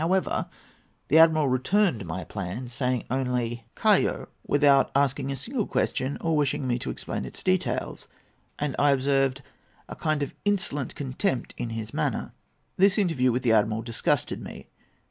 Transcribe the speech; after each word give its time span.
However, 0.01 0.47
the 1.09 1.19
admiral 1.19 1.47
returned 1.47 2.05
my 2.07 2.23
plan, 2.23 2.67
saying 2.69 3.03
only 3.11 3.65
[Greek: 3.75 3.75
kalo], 3.75 4.29
without 4.47 4.89
asking 4.95 5.31
a 5.31 5.35
single 5.35 5.67
question, 5.67 6.17
or 6.21 6.35
wishing 6.35 6.65
me 6.65 6.79
to 6.79 6.89
explain 6.89 7.23
its 7.23 7.43
details; 7.43 8.07
and 8.57 8.75
I 8.79 8.89
observed 8.93 9.43
a 9.87 9.95
kind 9.95 10.23
of 10.23 10.33
insolent 10.43 10.95
contempt 10.95 11.53
in 11.55 11.69
his 11.69 11.93
manner. 11.93 12.31
This 12.77 12.97
interview 12.97 13.31
with 13.31 13.43
the 13.43 13.53
admiral 13.53 13.83
disgusted 13.83 14.41
me. 14.43 14.69